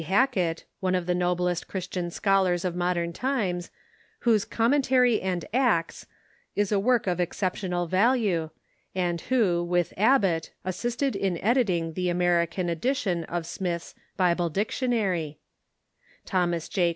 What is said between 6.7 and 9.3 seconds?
a work of ex hcai Scholars ceptional value, and